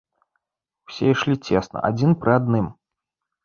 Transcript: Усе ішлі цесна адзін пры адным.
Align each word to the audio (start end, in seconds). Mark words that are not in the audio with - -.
Усе 0.93 1.05
ішлі 1.13 1.35
цесна 1.45 1.85
адзін 1.93 2.19
пры 2.25 2.31
адным. 2.41 2.65